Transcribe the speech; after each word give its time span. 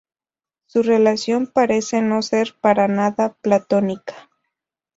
Su 0.65 0.81
relación 0.81 1.45
parece 1.45 2.01
no 2.01 2.23
ser 2.23 2.55
para 2.59 2.87
nada 2.87 3.37
platónica. 3.39 4.31